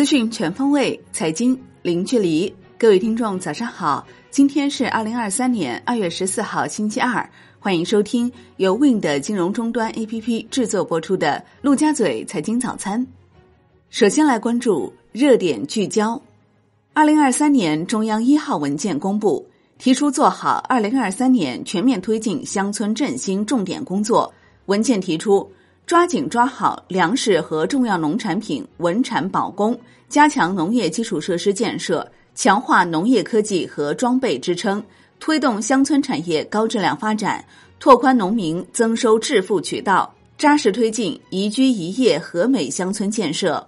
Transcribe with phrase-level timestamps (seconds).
[0.00, 2.50] 资讯全方位，财经零距离。
[2.78, 4.06] 各位听众，早上好！
[4.30, 7.28] 今天是二零二三年二月十四号，星期二。
[7.58, 13.06] 欢迎收听由 Win 的金融终端 APP 制作播出的《陆家嘴财经早餐》。
[13.90, 16.22] 首先来关注热点聚焦。
[16.94, 24.32] 二零二三年中央一号文件公布，提出做好二零二三年全面推进乡村振兴重点工作。
[24.64, 25.52] 文件提出。
[25.90, 29.76] 抓紧抓好粮食和重要农产品稳产保供，
[30.08, 34.80] 加强农业基础设施建设，强化农业科技和装备支撑，
[35.18, 37.44] 推动乡村产业高质量发展，
[37.80, 43.66] 拓宽农民增收致富渠道，扎实推进宜居宜业和美乡村建设。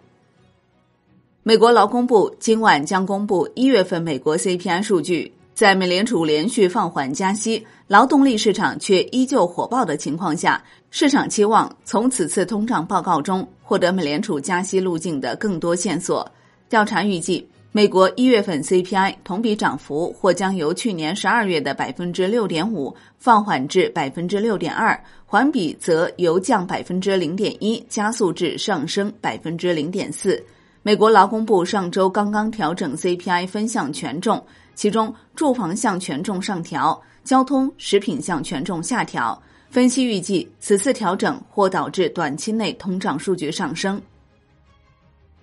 [1.43, 5.33] 美国劳工部今晚将公布一月份美国 CPI 数据。
[5.55, 16.27] 在美联储连续放缓加息、劳动力市场却依旧火爆的情况下，市场期望从此次通胀报告中获得美联储加息路径的更多线索。
[16.70, 30.42] 调查预计，美国一月份 CPI 同比涨幅或将由去年十二月的百分之六点五放缓至百分之六点二，环比则由降百分之零点一加速至上升百分之零点四。
[30.83, 34.42] 美国劳工部上周刚刚调整 CPI 分项权重。
[34.75, 39.41] 其中，住房项权重上调，交通、食品项权重下调。
[39.70, 44.00] 分析预计，此次调整或导致短期内通胀数据上升。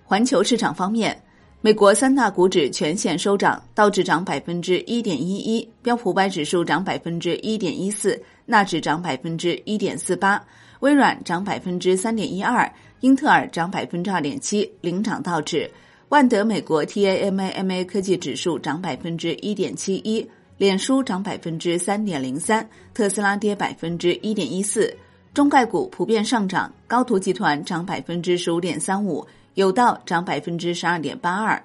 [0.04, 1.20] 环球市场方面，
[1.60, 10.40] 美国三大股指全线收涨，道指涨百分之一点一一，标普百指数涨百分之一点一四，纳指涨百分之一点四八，
[10.78, 15.70] 微软涨百分之三点一二，英特尔涨百分之二点七，领涨道指。
[16.10, 24.92] 万德美国 TAMAMA 科技指数涨百分之一点七一，脸书涨百分之三点零三，特斯拉跌百分之一点一四。
[25.32, 31.62] 中概股普遍上涨，高途集团涨百分之十五点三五，有道涨百分之十二点八二。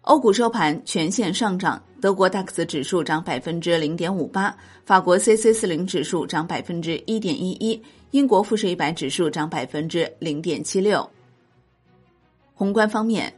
[0.00, 4.52] 欧股收盘全线上涨，德国 DAX 指数涨百分之零点五八，
[4.84, 11.08] 法国 CAC 四零指数涨百分之一点一一，英国富时一百指数涨百分之零点七六。
[12.58, 13.30] 宏观方面，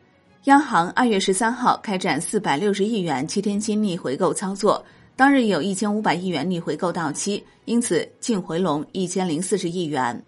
[0.45, 4.81] 央行二月十三号开展四百六十亿元七天期逆回购操作，
[5.17, 10.25] 当日有一千五百亿元逆回购到期，因此净回笼一千零四十亿元。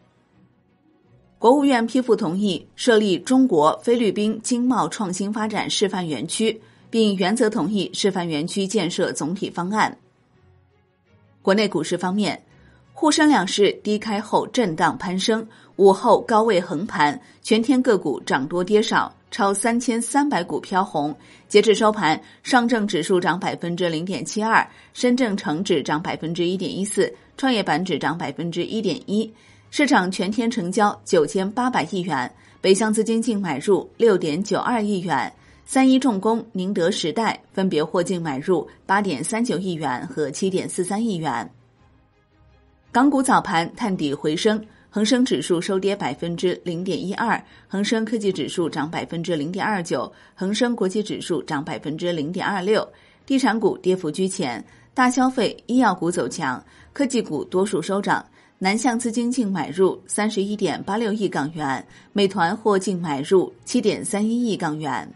[1.39, 9.97] 国务院批复同意设立中国菲律宾经贸创新发展示范园区，并原则同意示范园区建设总体方案。
[11.43, 12.43] 国内股市方面。
[12.93, 15.47] 沪深两市低开后震荡攀升，
[15.81, 21.17] 午后高位横盘，全天个股涨多跌少，超三千三百股飘红。
[21.49, 29.33] 截至收盘，上证指数涨百分之零点七二，深证成指涨百分之一点一四，创业板指涨百分之一点一。
[29.71, 32.31] 市场全天成交九千八百亿元，
[32.61, 35.33] 北向资金净买入六点九二亿元，
[35.65, 41.51] 三一重工、宁德时代分别获净买入八点三九亿元和七点四三亿元。
[42.93, 44.63] 港股早盘探底回升，
[44.93, 52.87] 恒生指数收跌百分之零点一二，恒生科技指数涨百分之零点二九，恒生国际指数涨百分之零点二六。
[53.25, 54.63] 地产股跌幅居前，
[54.93, 56.61] 大消费、医药股走强，
[56.93, 58.25] 科技股多数收涨。
[58.59, 65.09] 南向资金净买入三十一点八六亿港元，美团获净买入七点三一亿港元。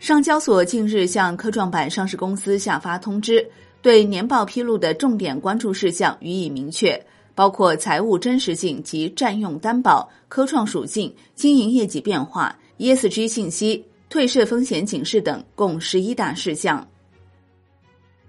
[0.00, 3.48] 上交所近日向科创板上市公司下发通知。
[3.80, 6.98] 对年报披露的重点关注事项予以明确，
[7.34, 16.86] 包括财务真实性及占用担保、科创属性、经营业绩变化、ESG 信息、退市风险警示等，共十一大事项。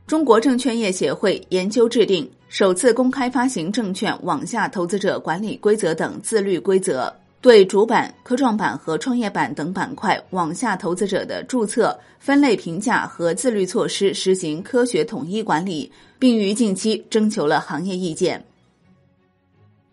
[0.08, 7.14] 中国证券业协会研究制定首次公开发行证券网下投资者管理规则等自律规则。
[7.42, 18.44] 对主板、科创板和创业板等板块网下投资者的注册、分类评价和自律措施实行科学统一管理，并于近期征求了行业意见。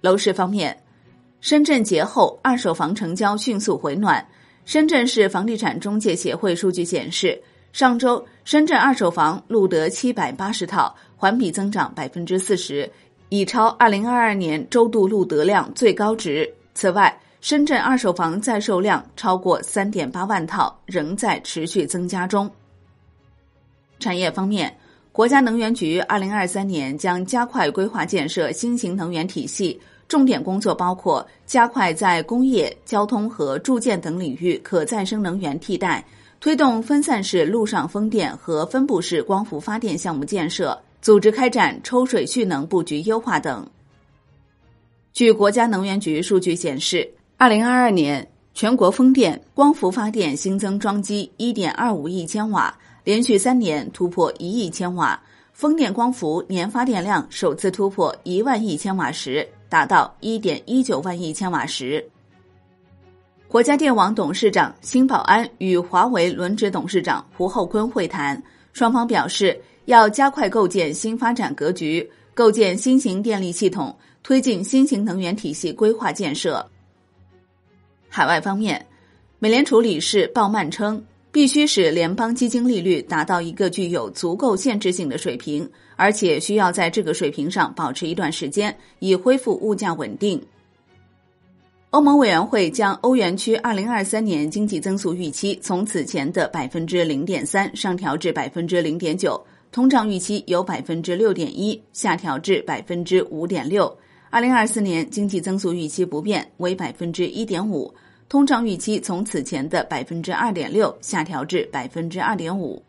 [0.02, 0.76] 楼市方面，
[1.40, 4.26] 深圳节后二手房成交迅速回暖。
[4.64, 7.40] 深圳市房地产中介协会数据显示，
[7.72, 12.90] 上周深圳二手房录得七百八十套，环比增长百分之四十，
[13.28, 16.52] 已超二零二二年周度录得量最高值。
[16.74, 22.50] 此外，深圳二手房在售量超过三点八万套，仍在持续增加中。
[24.00, 24.76] 产业方面，
[25.12, 29.80] 国家能源局二零二三年将加快规划建设新型能源体系，
[30.12, 36.04] 重点工作包括加快在工业、交通和住建等领域可再生能源替代，
[36.38, 43.66] 推动分散式陆上风电和分布式光伏发电项目建设，组织开展抽水蓄能布局优化等。
[45.14, 47.10] 据国家能源局数据显示。
[47.38, 55.18] 二零二二年，全国风电、光伏发电新增装机一点二五亿千瓦，连续三年突破一亿千瓦。
[55.54, 62.06] 风电、光伏年发电量首次突破一万亿千瓦时，达到一点一九万亿千瓦时。
[63.48, 68.42] 国家电网董事长辛宝安与华为轮值董事长胡厚昆会谈，
[68.74, 76.68] 双方表示要加快构建新发展格局，构建新型电力系统，推进新型能源体系规划建设。
[78.10, 78.86] 海外方面，
[79.38, 81.02] 美联储理事鲍曼称。
[81.32, 90.40] 必须使联邦基金利率达到一个具有足够限制性的水平，而且需要在这个水平上保持一段时间，以恢复物价稳定。
[91.88, 103.94] 欧盟委员会将欧元区二零二三年经济增速预期从此前的百分之零点三上调至百分之零点九，通胀预期由百分之六点一下调至百分之五点六。
[104.28, 107.92] 二零二四年经济增速预期不变，为百分之一点五。
[108.32, 112.82] 通胀预期从此前的百分之二点六下调至百分之二点五。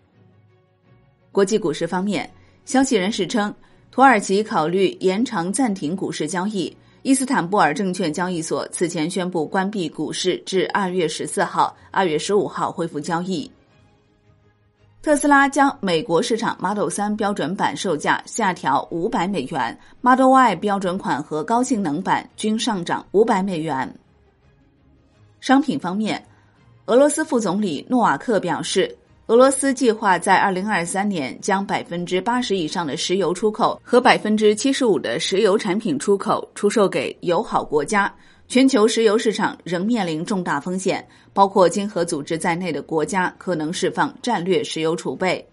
[1.34, 2.31] 国际股市方面，
[2.63, 3.54] 消息人士称，
[3.92, 6.74] 土耳其考虑延长暂停股市交易。
[7.01, 13.51] 伊斯坦布尔证券交易所此前宣布关闭股市至二月十四号，二月十五号恢复交易。
[15.01, 23.94] 特斯拉将美国市场 Model 三标准版售价下调五百美元，Model Y 标准款和高性能版均上涨五百美元。
[25.44, 26.25] 商品方面，
[26.86, 28.90] 俄罗斯副总理诺瓦克表示，
[29.25, 38.10] 俄罗斯计划在二零二三年将百分之八十以上的石油出口和百分之七十五的石油产品出口出售给友好国家。
[38.48, 45.45] 全球石油市场仍面临重大风险，包括经合组织在内的国家可能释放战略石油储备。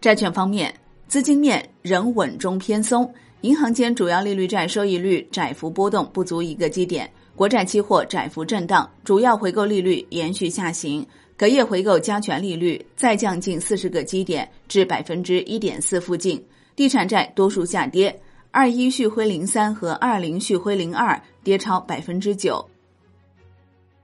[0.00, 0.74] 债券方面，
[1.06, 3.12] 资金面仍稳中偏松，
[3.42, 7.10] 银行间主要利率债收益率窄幅波动不足一个基点。
[7.38, 11.06] 国债期货窄幅震荡，主要回购利率延续下行，
[11.36, 16.44] 隔夜回购加权利率再降近四十个基点至百分之一点四附近。
[16.74, 18.20] 地产债多数下跌，
[18.50, 22.68] 二一续辉零三和二零续辉零二跌超百分之九。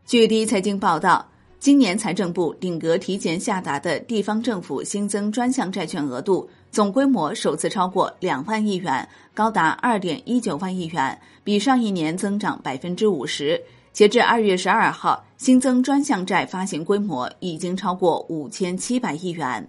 [0.06, 1.28] 据第一财经报道。
[1.60, 13.62] 今年财政部顶格提前下达的地方政府新增专项债券额度总规模首次超过两万亿元，高达二点一九万亿元，比上一年增长百分之五十。
[13.93, 19.69] 截至二月十二号，新增专项债发行规模已经超过五千七百亿元。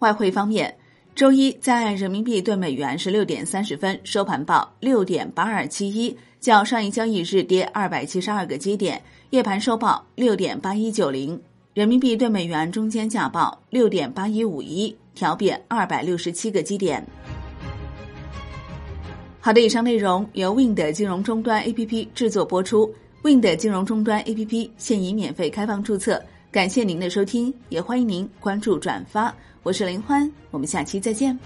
[0.00, 0.76] 外汇方面，
[1.14, 9.00] 周一在人民币对美元十六点三十分收盘报六点八二七一，较上一交易日跌二百七十二个基点。
[9.30, 11.40] 夜盘收报六点八一九零，
[11.72, 17.04] 人民币对美元中间价报六点八一五一，调贬二百六十七个基点。
[19.40, 22.92] 好的，以上内容由 Wind 金融终端 APP 制作播出。
[23.22, 29.34] Wind 金融终端 APP 现已免费开放注册，感谢您的收听，也欢迎您关注转发。
[29.62, 31.38] 我是林欢，我们下期再见。